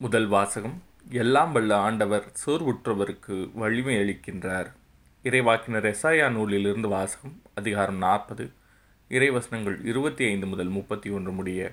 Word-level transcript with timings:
முதல் 0.00 0.26
வாசகம் 0.26 0.82
எல்லாம் 1.10 1.52
வல்ல 1.52 1.76
ஆண்டவர் 1.76 2.32
சோர்வுற்றவருக்கு 2.46 3.50
வலிமை 3.54 3.96
அளிக்கின்றார். 3.96 4.66
இறைவாக்கினர் 5.22 5.94
எசாயா 5.94 6.30
நூலிலிருந்து 6.30 6.88
வாசகம் 6.88 7.42
அதிகாரம் 7.54 7.96
நாற்பது 7.96 8.50
இறைவசனங்கள் 9.08 9.86
இருபத்தி 9.86 10.24
ஐந்து 10.24 10.46
முதல் 10.46 10.68
முப்பத்தி 10.68 11.10
ஒன்று 11.10 11.32
முடிய 11.32 11.72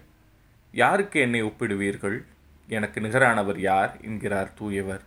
யாருக்கு 0.71 1.19
என்னை 1.19 1.43
ஒப்பிடுவீர்கள்? 1.43 2.23
எனக்கு 2.67 3.01
நிகரானவர் 3.01 3.57
யார்? 3.57 4.01
என்கிறார் 4.01 4.51
தூயவர். 4.59 5.03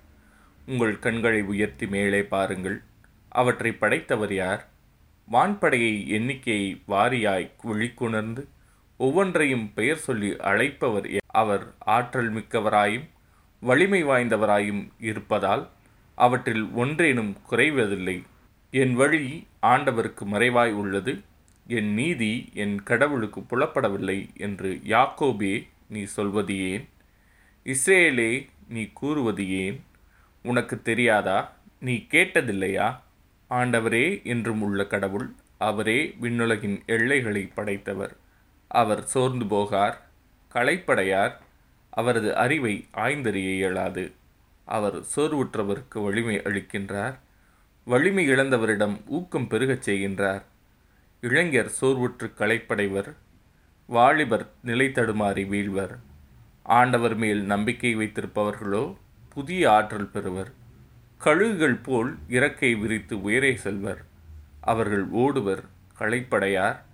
உங்கள் 0.66 0.98
கண்களை 0.98 1.43
உயர்த்தி 1.43 1.87
மேலே 1.87 2.23
பாருங்கள். 2.23 2.82
அவற்றை 3.29 3.73
படைத்தவர் 3.73 4.35
யார்? 4.35 4.66
வான்படையை 5.27 6.09
எண்ணிக்கையை 6.09 6.82
வாரியாய் 6.89 7.50
விழிக்குணர்ந்து 7.64 8.46
ஒவ்வொன்றையும் 8.99 9.71
பெயர் 9.75 9.96
சொல்லி 9.96 10.31
அழைப்பவர் 10.31 11.17
அவர் 11.27 11.64
ஆற்றல் 11.79 12.33
மிக்கவராயும் 12.35 13.09
வலிமை 13.61 14.05
வாய்ந்தவராயும் 14.05 14.89
இருப்பதால் 15.01 15.68
அவற்றில் 16.14 16.64
ஒன்றேனும் 16.75 17.36
குறைவதில்லை. 17.50 18.22
என் 18.71 18.95
வழி 18.95 19.46
ஆண்டவருக்கு 19.63 20.25
மறைவாய் 20.25 20.72
உள்ளது. 20.72 21.21
என் 21.67 21.95
நீதி 21.95 22.50
என் 22.55 22.82
கடவுளுக்கு 22.82 23.41
புலப்படவில்லை 23.41 24.36
என்று 24.36 24.81
யாக்கோபே 24.85 25.69
நீ 25.89 26.05
சொல்வது 26.05 26.71
ஏன்? 26.71 26.89
இஸ்ரேலே 27.64 28.49
நீ 28.69 28.89
கூறுவது 28.93 29.50
ஏன்? 29.50 29.85
உனக்கு 30.43 30.83
தெரியாதா? 30.83 31.39
நீ 31.80 32.06
கேட்டதில்லையா? 32.11 33.00
ஆண்டவரே 33.50 34.25
என்றும் 34.25 34.62
உள்ள 34.62 34.86
கடவுள் 34.86 35.28
அவரே 35.58 36.14
விண்ணுலகின் 36.22 36.86
எல்லைகளை 36.86 37.50
படைத்தவர். 37.55 38.17
அவர் 38.69 39.05
சோர்ந்து 39.05 39.45
போகார். 39.45 39.97
களைப்படையார். 40.48 41.41
அவரது 41.91 42.36
அறிவை 42.36 42.86
ஆய்ந்தறிய 42.94 43.55
இயலாது. 43.55 44.12
அவர் 44.64 45.00
சோர்வுற்றவருக்கு 45.17 46.05
வலிமை 46.05 46.36
அளிக்கின்றார். 46.36 47.19
வலிமை 47.84 48.28
இழந்தவரிடம் 48.28 49.00
ஊக்கம் 49.06 49.48
பெருகச் 49.48 49.91
செய்கின்றார். 49.91 50.42
இளைஞர் 51.20 51.72
சோர்வுற்று 51.80 52.34
களைப்படைவர். 52.34 53.14
வாலிபர் 53.86 54.46
நிலை 54.62 54.86
தடுமாறி 54.86 55.48
வீழ்வர். 55.48 55.98
ஆண்டவர் 56.62 57.14
மேல் 57.14 57.42
நம்பிக்கை 57.42 57.96
வைத்திருப்பவர்களோ 57.96 58.96
புதிய 59.28 59.72
ஆற்றல் 59.72 60.11
பெறுவர். 60.11 60.52
கழுகுகள் 61.24 61.83
போல் 61.83 62.16
இறக்கை 62.28 62.78
விரித்து 62.78 63.22
உயரே 63.22 63.55
செல்வர். 63.55 64.05
அவர்கள் 64.61 65.08
ஓடுவர். 65.08 65.64
களைப்படையார். 65.98 66.86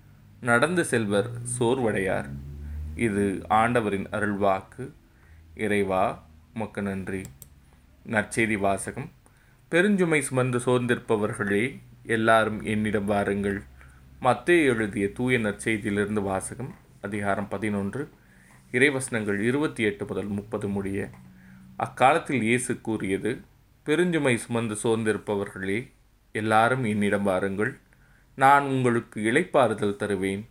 நடந்து 0.45 0.85
செல்வர் 0.85 1.31
சோர்வடையார். 1.59 2.29
இது 2.97 3.43
ஆண்டவரின் 3.49 4.07
அருள்வாக்கு. 4.07 4.91
இறைவா 5.55 6.27
உமக்கு 6.55 6.83
நன்றி. 6.83 7.23
நற்செய்தி 8.07 8.59
வாசகம். 8.59 9.11
பெருஞ்சுமை 9.71 10.19
சுமந்து 10.19 10.59
சோர்ந்திருப்பவர்களே 10.59 11.79
எல்லாரும் 12.07 12.63
என்னிடம் 12.63 13.05
வாருங்கள். 13.05 13.63
மத்தே 14.23 14.65
எழுதிய 14.65 15.13
தூய 15.13 15.39
நற்செய்தியிலிருந்து 15.39 16.23
வாசகம் 16.23 16.75
அதிகாரம் 17.01 17.49
பதினொன்று. 17.49 18.09
இறைவசனங்கள் 18.73 19.39
இருபத்தி 19.39 19.83
எட்டு 19.83 20.07
முதல் 20.07 20.27
முப்பது 20.27 20.69
முடிய. 20.69 21.09
அக்காலத்தில் 21.77 22.43
இயேசு 22.43 22.81
கூறியது 22.81 23.41
பெருஞ்சுமை 23.87 24.37
சுமந்து 24.37 24.77
சோர்ந்திருப்பவர்களே 24.83 25.91
எல்லாரும் 26.33 26.85
என்னிடம் 26.85 27.23
வாருங்கள். 27.23 27.79
நான் 28.37 28.65
உங்களுக்கு 28.65 29.21
இளைப்பாறுதல் 29.21 29.97
தருவேன். 29.97 30.49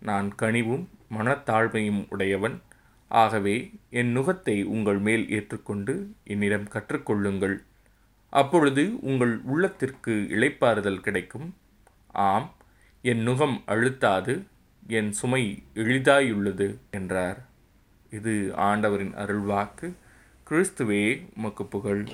நான் 0.00 0.34
கனிவும் 0.42 0.86
மனத்தாழ்மையும் 1.18 2.06
உடையவன். 2.08 2.62
ஆகவே 3.08 3.70
என் 3.90 4.16
நுகத்தை 4.16 4.64
உங்கள் 4.64 4.98
மேல் 4.98 5.30
ஏற்றுக்கொண்டு 5.30 6.10
என்னிடம் 6.24 6.68
கற்றுக்கொள்ளுங்கள். 6.68 7.56
அப்பொழுது 8.30 9.00
உங்கள் 9.00 9.40
உள்ளத்திற்கு 9.44 10.26
இளைப்பாறுதல் 10.30 11.00
கிடைக்கும். 11.00 11.54
ஆம் 12.06 12.54
என் 13.02 13.28
நுகம் 13.28 13.62
அழுத்தாது 13.66 14.44
என் 14.86 15.12
சுமை 15.12 15.62
எளிதாயுள்ளது 15.74 16.76
என்றார். 16.90 17.46
இது 18.10 18.52
ஆண்டவரின் 18.56 19.14
அருள்வாக்கு. 19.14 19.92
கிறிஸ்துவே 20.50 21.28
உமக்கு 21.36 21.66
புகழ். 21.66 22.06